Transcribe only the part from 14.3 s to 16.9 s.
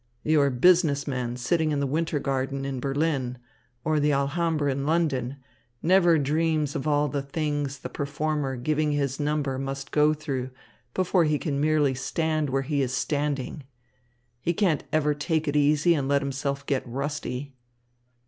He can't ever take it easy and let himself get